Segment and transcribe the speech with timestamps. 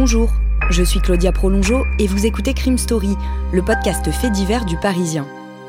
[0.00, 0.30] Bonjour,
[0.70, 3.16] je suis Claudia Prolongeau et vous écoutez Crime Story,
[3.52, 5.26] le podcast fait divers du Parisien.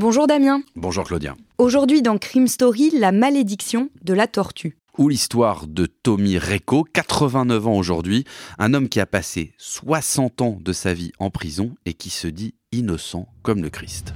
[0.00, 0.62] Bonjour Damien.
[0.76, 1.34] Bonjour Claudia.
[1.58, 4.78] Aujourd'hui dans Crime Story, la malédiction de la tortue.
[4.96, 8.22] Ou l'histoire de Tommy Reco, 89 ans aujourd'hui,
[8.60, 12.28] un homme qui a passé 60 ans de sa vie en prison et qui se
[12.28, 14.14] dit innocent comme le Christ.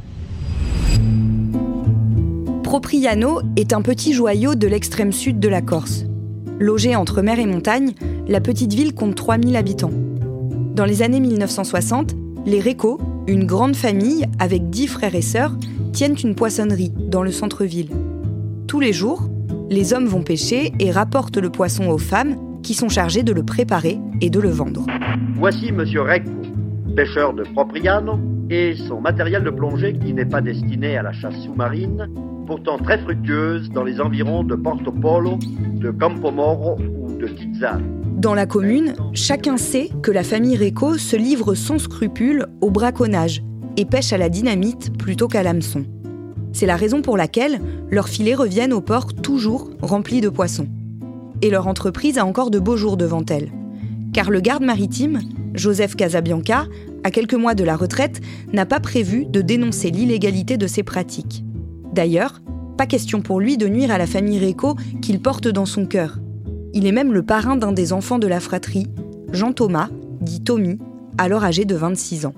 [2.63, 6.05] Propriano est un petit joyau de l'extrême sud de la Corse.
[6.61, 7.95] Logée entre mer et montagne,
[8.29, 9.91] la petite ville compte 3000 habitants.
[10.77, 12.15] Dans les années 1960,
[12.47, 15.57] les Reco, une grande famille avec 10 frères et sœurs,
[15.93, 17.91] tiennent une poissonnerie dans le centre-ville.
[18.67, 19.29] Tous les jours,
[19.71, 23.43] les hommes vont pêcher et rapportent le poisson aux femmes qui sont chargées de le
[23.43, 24.87] préparer et de le vendre.
[25.35, 26.31] Voici Monsieur Recco,
[26.97, 28.19] pêcheur de Propriano,
[28.51, 32.09] et son matériel de plongée qui n'est pas destiné à la chasse sous-marine,
[32.47, 35.39] pourtant très fructueuse dans les environs de Porto Polo,
[35.81, 37.85] de Campomoro ou de Tizzano.
[38.19, 43.43] Dans la commune, chacun sait que la famille Reco se livre sans scrupule au braconnage
[43.77, 45.85] et pêche à la dynamite plutôt qu'à l'hameçon.
[46.53, 50.69] C'est la raison pour laquelle leurs filets reviennent au port toujours remplis de poissons.
[51.41, 53.51] Et leur entreprise a encore de beaux jours devant elle.
[54.13, 55.21] Car le garde maritime,
[55.55, 56.67] Joseph Casabianca,
[57.05, 58.21] à quelques mois de la retraite,
[58.53, 61.45] n'a pas prévu de dénoncer l'illégalité de ces pratiques.
[61.93, 62.43] D'ailleurs,
[62.77, 66.19] pas question pour lui de nuire à la famille Reco qu'il porte dans son cœur.
[66.75, 68.87] Il est même le parrain d'un des enfants de la fratrie,
[69.33, 69.89] Jean Thomas,
[70.21, 70.79] dit Tommy,
[71.19, 72.35] alors âgé de 26 ans.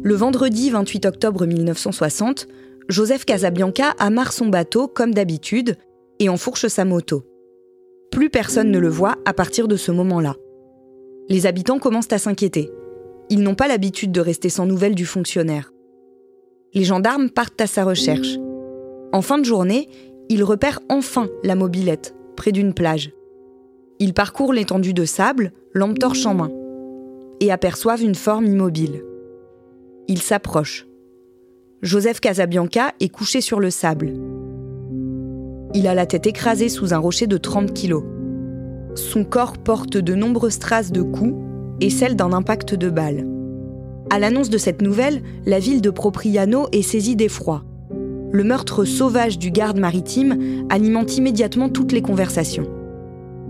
[0.00, 2.46] Le vendredi 28 octobre 1960,
[2.88, 5.74] Joseph Casabianca amarre son bateau comme d'habitude
[6.20, 7.24] et enfourche sa moto.
[8.12, 10.36] Plus personne ne le voit à partir de ce moment-là.
[11.28, 12.70] Les habitants commencent à s'inquiéter.
[13.28, 15.72] Ils n'ont pas l'habitude de rester sans nouvelles du fonctionnaire.
[16.74, 18.38] Les gendarmes partent à sa recherche.
[19.12, 19.88] En fin de journée,
[20.28, 23.12] ils repèrent enfin la mobilette, près d'une plage.
[23.98, 26.52] Ils parcourent l'étendue de sable, lampe torche en main,
[27.40, 29.02] et aperçoivent une forme immobile.
[30.10, 30.86] Ils s'approchent.
[31.82, 34.14] Joseph Casabianca est couché sur le sable.
[35.74, 38.04] Il a la tête écrasée sous un rocher de 30 kilos.
[38.94, 41.34] Son corps porte de nombreuses traces de coups
[41.82, 43.26] et celles d'un impact de balle.
[44.08, 47.62] À l'annonce de cette nouvelle, la ville de Propriano est saisie d'effroi.
[48.32, 52.66] Le meurtre sauvage du garde maritime alimente immédiatement toutes les conversations.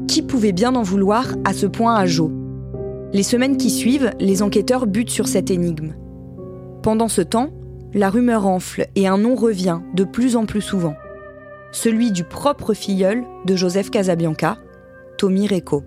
[0.09, 2.33] Qui pouvait bien en vouloir à ce point à Joe?
[3.13, 5.95] Les semaines qui suivent, les enquêteurs butent sur cette énigme.
[6.89, 7.51] Pendant ce temps,
[7.93, 10.97] la rumeur enfle et un nom revient de plus en plus souvent.
[11.71, 14.57] Celui du propre filleul de Joseph Casabianca,
[15.19, 15.85] Tommy Reco.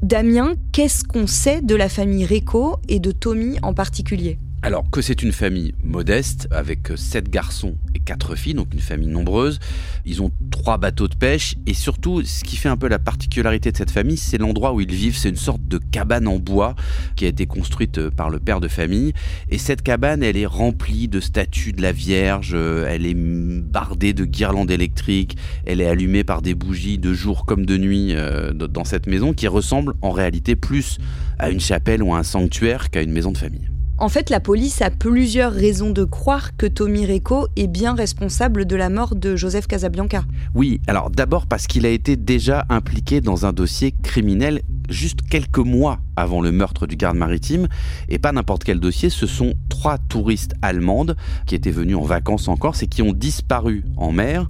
[0.00, 4.38] Damien, qu'est-ce qu'on sait de la famille Reco et de Tommy en particulier?
[4.62, 9.08] Alors que c'est une famille modeste, avec sept garçons et quatre filles, donc une famille
[9.08, 9.58] nombreuse.
[10.04, 13.72] Ils ont trois bateaux de pêche, et surtout, ce qui fait un peu la particularité
[13.72, 15.16] de cette famille, c'est l'endroit où ils vivent.
[15.16, 16.74] C'est une sorte de cabane en bois
[17.16, 19.14] qui a été construite par le père de famille.
[19.48, 24.26] Et cette cabane, elle est remplie de statues de la Vierge, elle est bardée de
[24.26, 28.84] guirlandes électriques, elle est allumée par des bougies de jour comme de nuit euh, dans
[28.84, 30.98] cette maison, qui ressemble en réalité plus
[31.38, 33.70] à une chapelle ou à un sanctuaire qu'à une maison de famille.
[34.00, 38.64] En fait, la police a plusieurs raisons de croire que Tommy Reco est bien responsable
[38.64, 40.24] de la mort de Joseph Casabianca.
[40.54, 45.58] Oui, alors d'abord parce qu'il a été déjà impliqué dans un dossier criminel juste quelques
[45.58, 47.68] mois avant le meurtre du garde maritime,
[48.08, 51.16] et pas n'importe quel dossier, ce sont trois touristes allemandes
[51.46, 54.46] qui étaient venues en vacances en Corse et qui ont disparu en mer.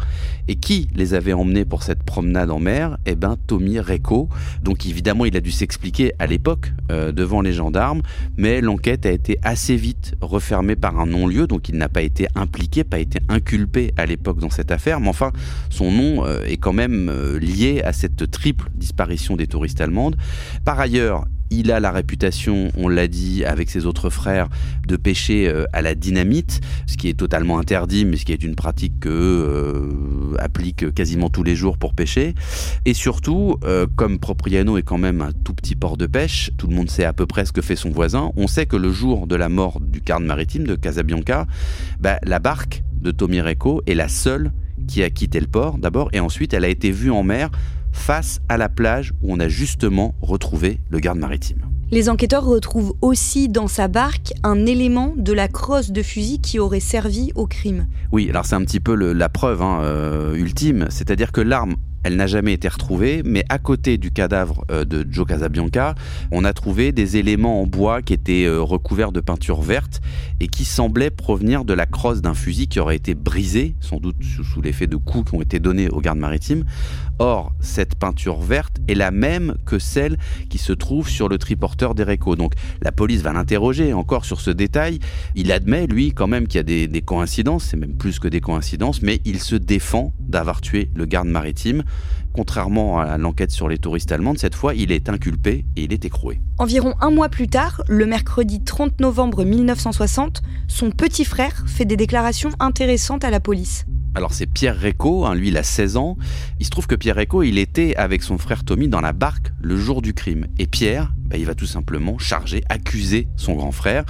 [0.49, 2.99] Et qui les avait emmenés pour cette promenade en mer?
[3.07, 4.29] Eh ben Tommy Reco.
[4.65, 8.03] Donc évidemment, il a dû s'expliquer à l'époque euh, devant les gendarmes,
[8.37, 12.27] mais l'enquête a été assez vite refermée par un non-lieu, donc il n'a pas été
[12.35, 15.31] impliqué, pas été inculpé à l'époque dans cette affaire, mais enfin,
[15.69, 20.17] son nom euh, est quand même euh, lié à cette triple disparition des touristes allemandes.
[20.65, 24.49] Par ailleurs, il a la réputation, on l'a dit, avec ses autres frères,
[24.87, 28.43] de pêcher euh, à la dynamite, ce qui est totalement interdit, mais ce qui est
[28.43, 32.35] une pratique que euh, applique quasiment tous les jours pour pêcher.
[32.85, 36.67] Et surtout, euh, comme Propriano est quand même un tout petit port de pêche, tout
[36.67, 38.33] le monde sait à peu près ce que fait son voisin.
[38.37, 41.47] On sait que le jour de la mort du carne maritime de Casabianca,
[42.01, 44.53] bah, la barque de Tommy Reco est la seule
[44.87, 47.51] qui a quitté le port d'abord, et ensuite elle a été vue en mer
[48.01, 51.59] face à la plage où on a justement retrouvé le garde maritime.
[51.93, 56.59] Les enquêteurs retrouvent aussi dans sa barque un élément de la crosse de fusil qui
[56.61, 57.89] aurait servi au crime.
[58.13, 61.75] Oui, alors c'est un petit peu le- la preuve hein, euh, ultime, c'est-à-dire que l'arme
[62.03, 65.95] elle n'a jamais été retrouvée, mais à côté du cadavre euh, de Joe Casabianca,
[66.31, 70.01] on a trouvé des éléments en bois qui étaient euh, recouverts de peinture verte
[70.41, 74.17] et qui semblaient provenir de la crosse d'un fusil qui aurait été brisé, sans doute
[74.23, 76.65] sous, l'effet de coups qui ont été donnés aux gardes maritimes.
[77.19, 80.17] Or, cette peinture verte est la même que celle
[80.49, 82.35] qui se trouve sur le triporteur d'Ereco.
[82.35, 85.01] Donc, la police va l'interroger encore sur ce détail.
[85.35, 88.29] Il admet, lui, quand même qu'il y a des, des coïncidences, c'est même plus que
[88.29, 91.83] des coïncidences, mais il se défend d'avoir tué le garde maritime.
[92.33, 96.05] Contrairement à l'enquête sur les touristes allemandes, cette fois, il est inculpé et il est
[96.05, 96.41] écroué.
[96.59, 101.97] Environ un mois plus tard, le mercredi 30 novembre 1960, son petit frère fait des
[101.97, 103.85] déclarations intéressantes à la police.
[104.15, 106.17] Alors c'est Pierre Réco, hein, lui il a 16 ans.
[106.59, 109.53] Il se trouve que Pierre Réco, il était avec son frère Tommy dans la barque
[109.61, 110.47] le jour du crime.
[110.59, 114.05] Et Pierre, bah, il va tout simplement charger, accuser son grand frère.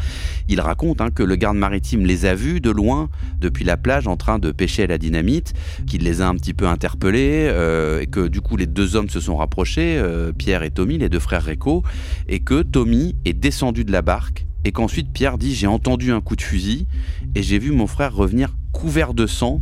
[0.49, 4.07] Il raconte hein, que le garde maritime les a vus de loin depuis la plage
[4.07, 5.53] en train de pêcher à la dynamite,
[5.87, 9.11] qu'il les a un petit peu interpellés, euh, et que du coup les deux hommes
[9.11, 11.83] se sont rapprochés, euh, Pierre et Tommy, les deux frères Réco,
[12.27, 16.21] et que Tommy est descendu de la barque et qu'ensuite Pierre dit j'ai entendu un
[16.21, 16.87] coup de fusil
[17.35, 19.61] et j'ai vu mon frère revenir couvert de sang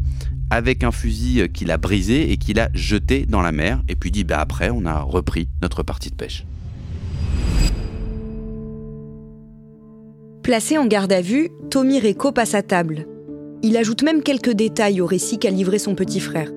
[0.51, 4.11] avec un fusil qu'il a brisé et qu'il a jeté dans la mer et puis
[4.11, 6.45] dit bah après on a repris notre partie de pêche.
[10.43, 13.07] Placé en garde à vue, Tommy Réco passe à table.
[13.63, 16.51] Il ajoute même quelques détails au récit qu'a livré son petit frère.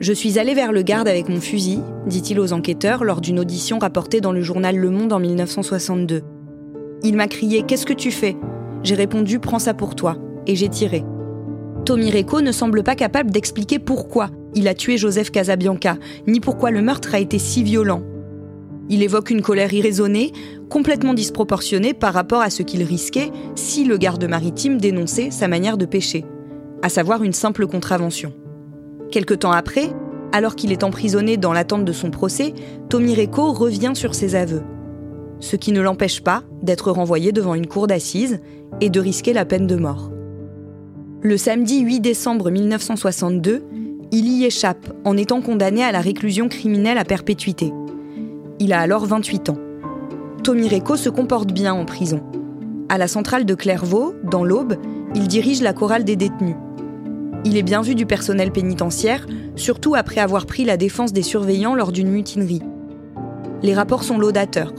[0.00, 3.78] Je suis allé vers le garde avec mon fusil, dit-il aux enquêteurs lors d'une audition
[3.78, 6.22] rapportée dans le journal Le Monde en 1962.
[7.04, 8.36] Il m'a crié Qu'est-ce que tu fais?
[8.82, 10.16] J'ai répondu Prends ça pour toi.
[10.46, 11.04] Et j'ai tiré.
[11.84, 15.96] Tommy Réco ne semble pas capable d'expliquer pourquoi il a tué Joseph Casabianca,
[16.26, 18.02] ni pourquoi le meurtre a été si violent.
[18.88, 20.32] Il évoque une colère irraisonnée,
[20.68, 25.78] complètement disproportionnée par rapport à ce qu'il risquait si le garde maritime dénonçait sa manière
[25.78, 26.24] de pêcher,
[26.82, 28.32] à savoir une simple contravention.
[29.10, 29.92] Quelque temps après,
[30.32, 32.54] alors qu'il est emprisonné dans l'attente de son procès,
[32.88, 34.62] Tommy Réco revient sur ses aveux.
[35.42, 38.40] Ce qui ne l'empêche pas d'être renvoyé devant une cour d'assises
[38.80, 40.12] et de risquer la peine de mort.
[41.20, 43.64] Le samedi 8 décembre 1962,
[44.12, 47.72] il y échappe en étant condamné à la réclusion criminelle à perpétuité.
[48.60, 49.58] Il a alors 28 ans.
[50.44, 52.22] Tommy Réco se comporte bien en prison.
[52.88, 54.76] À la centrale de Clairvaux, dans l'Aube,
[55.16, 56.56] il dirige la chorale des détenus.
[57.44, 61.74] Il est bien vu du personnel pénitentiaire, surtout après avoir pris la défense des surveillants
[61.74, 62.62] lors d'une mutinerie.
[63.64, 64.72] Les rapports sont laudateurs.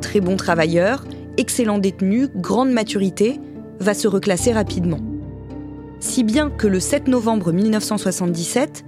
[0.00, 1.04] Très bon travailleur,
[1.36, 3.40] excellent détenu, grande maturité,
[3.80, 5.00] va se reclasser rapidement.
[6.00, 8.84] Si bien que le 7 novembre 1977,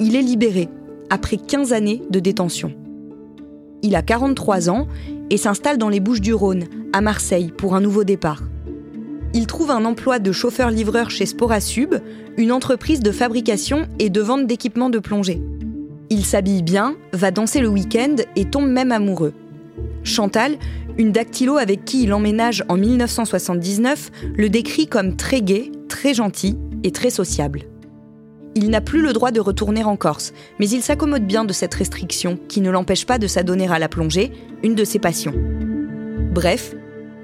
[0.00, 0.68] il est libéré,
[1.10, 2.72] après 15 années de détention.
[3.82, 4.88] Il a 43 ans
[5.30, 8.42] et s'installe dans les Bouches du Rhône, à Marseille, pour un nouveau départ.
[9.34, 11.96] Il trouve un emploi de chauffeur-livreur chez Sporasub,
[12.36, 15.42] une entreprise de fabrication et de vente d'équipements de plongée.
[16.08, 19.32] Il s'habille bien, va danser le week-end et tombe même amoureux.
[20.04, 20.58] Chantal,
[20.98, 26.56] une dactylo avec qui il emménage en 1979, le décrit comme très gai, très gentil
[26.84, 27.62] et très sociable.
[28.54, 31.74] Il n'a plus le droit de retourner en Corse, mais il s'accommode bien de cette
[31.74, 34.30] restriction qui ne l'empêche pas de s'adonner à la plongée,
[34.62, 35.34] une de ses passions.
[36.32, 36.74] Bref,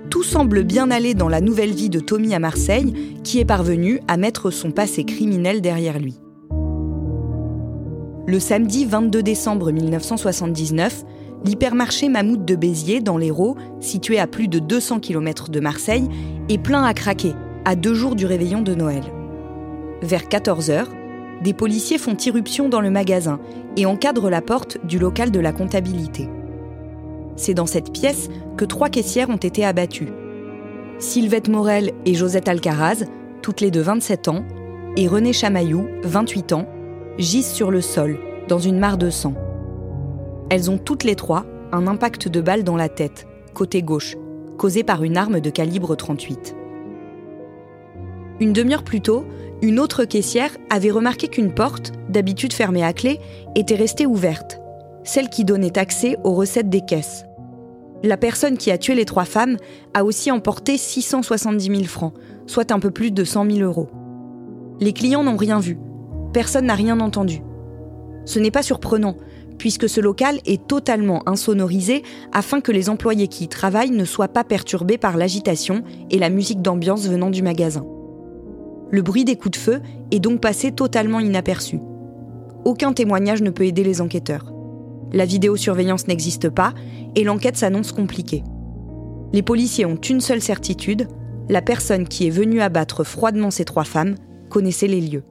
[0.09, 4.01] tout semble bien aller dans la nouvelle vie de Tommy à Marseille, qui est parvenu
[4.09, 6.19] à mettre son passé criminel derrière lui.
[8.27, 11.05] Le samedi 22 décembre 1979,
[11.45, 16.09] l'hypermarché Mammouth de Béziers, dans l'Hérault, situé à plus de 200 km de Marseille,
[16.49, 19.03] est plein à craquer, à deux jours du réveillon de Noël.
[20.03, 20.87] Vers 14h,
[21.43, 23.41] des policiers font irruption dans le magasin
[23.77, 26.29] et encadrent la porte du local de la comptabilité.
[27.37, 30.13] C'est dans cette pièce que trois caissières ont été abattues.
[30.99, 33.05] Sylvette Morel et Josette Alcaraz,
[33.41, 34.45] toutes les deux 27 ans,
[34.97, 36.67] et René Chamaillou, 28 ans,
[37.17, 38.19] gisent sur le sol,
[38.49, 39.35] dans une mare de sang.
[40.51, 44.17] Elles ont toutes les trois un impact de balle dans la tête, côté gauche,
[44.59, 46.57] causé par une arme de calibre 38.
[48.41, 49.25] Une demi-heure plus tôt,
[49.63, 53.21] une autre caissière avait remarqué qu'une porte, d'habitude fermée à clé,
[53.55, 54.61] était restée ouverte,
[55.05, 57.25] celle qui donnait accès aux recettes des caisses.
[58.03, 59.57] La personne qui a tué les trois femmes
[59.95, 62.15] a aussi emporté 670 000 francs,
[62.47, 63.89] soit un peu plus de 100 000 euros.
[64.81, 65.79] Les clients n'ont rien vu,
[66.33, 67.41] personne n'a rien entendu.
[68.25, 69.17] Ce n'est pas surprenant,
[69.61, 72.03] puisque ce local est totalement insonorisé
[72.33, 76.31] afin que les employés qui y travaillent ne soient pas perturbés par l'agitation et la
[76.31, 77.85] musique d'ambiance venant du magasin.
[78.91, 81.79] Le bruit des coups de feu est donc passé totalement inaperçu.
[82.65, 84.51] Aucun témoignage ne peut aider les enquêteurs.
[85.13, 86.73] La vidéosurveillance n'existe pas
[87.15, 88.43] et l'enquête s'annonce compliquée.
[89.35, 91.07] Les policiers ont une seule certitude,
[91.51, 94.15] la personne qui est venue abattre froidement ces trois femmes
[94.49, 95.25] connaissait les lieux.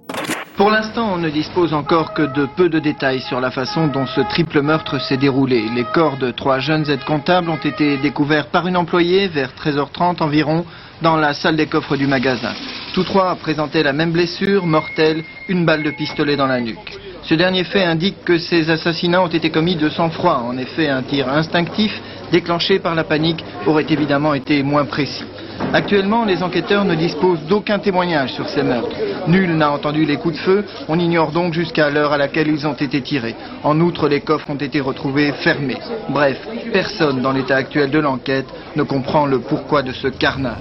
[0.60, 4.06] Pour l'instant, on ne dispose encore que de peu de détails sur la façon dont
[4.06, 5.64] ce triple meurtre s'est déroulé.
[5.74, 10.22] Les corps de trois jeunes aides comptables ont été découverts par une employée vers 13h30
[10.22, 10.66] environ
[11.02, 12.52] dans la salle des coffres du magasin.
[12.94, 17.00] Tous trois présentaient la même blessure, mortelle, une balle de pistolet dans la nuque.
[17.24, 20.44] Ce dernier fait indique que ces assassinats ont été commis de sang-froid.
[20.46, 22.02] En effet, un tir instinctif
[22.34, 25.24] déclenché par la panique aurait évidemment été moins précis.
[25.72, 28.96] Actuellement, les enquêteurs ne disposent d'aucun témoignage sur ces meurtres.
[29.28, 32.66] Nul n'a entendu les coups de feu, on ignore donc jusqu'à l'heure à laquelle ils
[32.66, 33.36] ont été tirés.
[33.64, 35.78] En outre, les coffres ont été retrouvés fermés.
[36.10, 36.40] Bref,
[36.74, 40.58] personne dans l'état actuel de l'enquête ne comprend le pourquoi de ce carnage.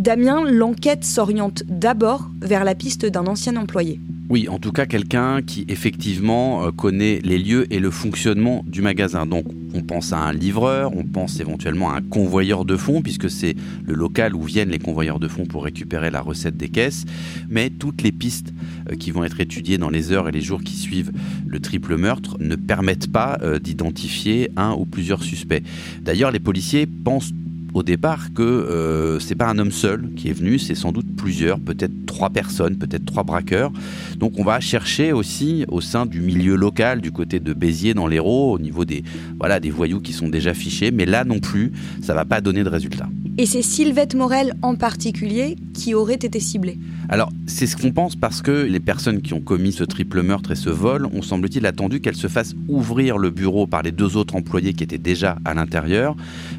[0.00, 4.00] Damien, l'enquête s'oriente d'abord vers la piste d'un ancien employé.
[4.30, 8.80] Oui, en tout cas quelqu'un qui effectivement euh, connaît les lieux et le fonctionnement du
[8.80, 9.26] magasin.
[9.26, 13.28] Donc on pense à un livreur, on pense éventuellement à un convoyeur de fonds, puisque
[13.28, 13.54] c'est
[13.84, 17.04] le local où viennent les convoyeurs de fonds pour récupérer la recette des caisses.
[17.50, 18.54] Mais toutes les pistes
[18.90, 21.12] euh, qui vont être étudiées dans les heures et les jours qui suivent
[21.46, 25.62] le triple meurtre ne permettent pas euh, d'identifier un ou plusieurs suspects.
[26.00, 27.32] D'ailleurs, les policiers pensent
[27.74, 31.06] au départ que euh, c'est pas un homme seul qui est venu, c'est sans doute
[31.16, 33.72] plusieurs, peut-être trois personnes, peut-être trois braqueurs.
[34.18, 38.06] Donc on va chercher aussi au sein du milieu local, du côté de Béziers dans
[38.06, 39.04] l'Hérault, au niveau des
[39.38, 41.72] voilà des voyous qui sont déjà fichés, mais là non plus,
[42.02, 43.08] ça va pas donner de résultat.
[43.40, 46.76] Et c'est Sylvette Morel en particulier qui aurait été ciblée.
[47.08, 50.50] Alors, c'est ce qu'on pense parce que les personnes qui ont commis ce triple meurtre
[50.50, 54.18] et ce vol ont, semble-t-il, attendu qu'elles se fassent ouvrir le bureau par les deux
[54.18, 56.16] autres employés qui étaient déjà à l'intérieur.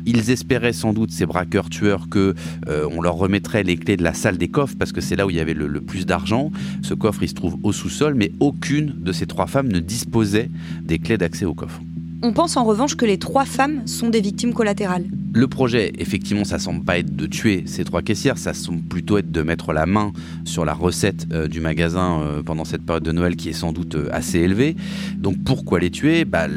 [0.07, 2.33] Ils espéraient sans doute, ces braqueurs tueurs, que
[2.67, 5.27] euh, on leur remettrait les clés de la salle des coffres parce que c'est là
[5.27, 6.51] où il y avait le, le plus d'argent.
[6.81, 10.49] Ce coffre, il se trouve au sous-sol, mais aucune de ces trois femmes ne disposait
[10.83, 11.79] des clés d'accès au coffre.
[12.23, 15.05] On pense en revanche que les trois femmes sont des victimes collatérales.
[15.33, 19.17] Le projet, effectivement, ça semble pas être de tuer ces trois caissières, ça semble plutôt
[19.17, 20.13] être de mettre la main
[20.45, 23.71] sur la recette euh, du magasin euh, pendant cette période de Noël qui est sans
[23.71, 24.75] doute euh, assez élevée.
[25.17, 26.23] Donc pourquoi les tuer?
[26.23, 26.47] Bah,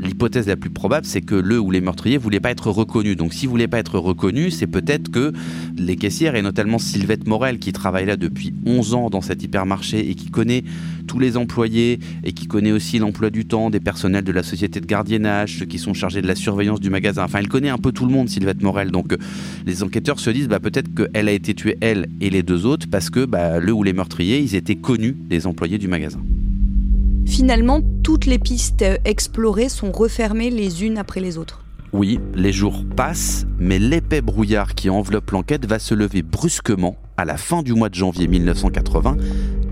[0.00, 3.16] L'hypothèse la plus probable, c'est que le ou les meurtriers voulaient pas être reconnus.
[3.16, 5.32] Donc s'ils voulaient pas être reconnus, c'est peut-être que
[5.76, 10.10] les caissières, et notamment Sylvette Morel, qui travaille là depuis 11 ans dans cet hypermarché
[10.10, 10.64] et qui connaît
[11.06, 14.80] tous les employés et qui connaît aussi l'emploi du temps des personnels de la société
[14.80, 17.24] de gardiennage, ceux qui sont chargés de la surveillance du magasin.
[17.24, 18.90] Enfin, elle connaît un peu tout le monde, Sylvette Morel.
[18.90, 19.16] Donc, euh,
[19.66, 22.86] les enquêteurs se disent bah, peut-être qu'elle a été tuée, elle et les deux autres,
[22.90, 26.20] parce que bah, le ou les meurtriers, ils étaient connus des employés du magasin.
[27.26, 31.64] Finalement, toutes les pistes explorées sont refermées les unes après les autres.
[31.92, 37.24] Oui, les jours passent, mais l'épais brouillard qui enveloppe l'enquête va se lever brusquement à
[37.24, 39.16] la fin du mois de janvier 1980,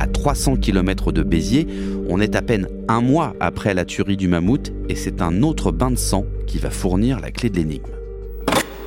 [0.01, 1.67] à 300 km de Béziers.
[2.09, 5.71] On est à peine un mois après la tuerie du mammouth et c'est un autre
[5.71, 7.91] bain de sang qui va fournir la clé de l'énigme.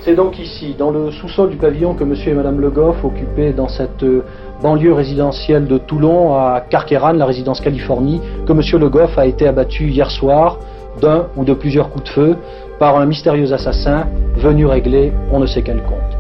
[0.07, 3.51] C'est donc ici, dans le sous-sol du pavillon que monsieur et madame Le Goff occupaient
[3.51, 4.23] dans cette euh,
[4.61, 9.47] banlieue résidentielle de Toulon à Carqueran, la résidence Californie, que monsieur Le Goff a été
[9.47, 10.57] abattu hier soir
[11.01, 12.35] d'un ou de plusieurs coups de feu
[12.79, 16.17] par un mystérieux assassin venu régler on ne sait quel compte.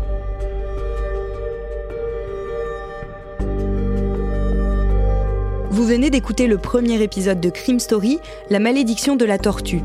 [5.69, 9.83] Vous venez d'écouter le premier épisode de Crime Story, La malédiction de la tortue.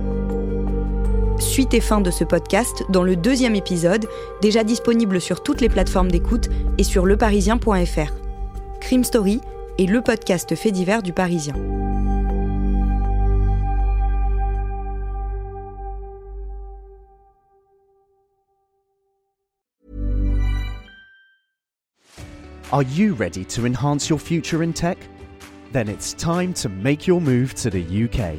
[1.38, 4.06] Suite et fin de ce podcast dans le deuxième épisode,
[4.40, 8.21] déjà disponible sur toutes les plateformes d'écoute et sur leparisien.fr.
[8.82, 9.40] Crime Story
[9.78, 11.54] est le podcast fait divers du Parisien.
[22.72, 24.98] Are you ready to enhance your future in tech?
[25.72, 28.36] Then it's time to make your move to the UK,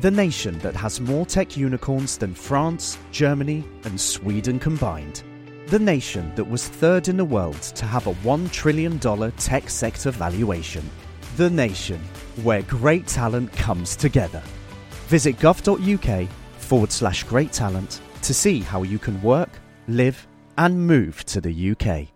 [0.00, 5.22] the nation that has more tech unicorns than France, Germany, and Sweden combined.
[5.66, 9.00] The nation that was third in the world to have a $1 trillion
[9.32, 10.88] tech sector valuation.
[11.36, 12.00] The nation
[12.44, 14.44] where great talent comes together.
[15.08, 19.50] Visit gov.uk forward slash great talent to see how you can work,
[19.88, 22.15] live, and move to the UK.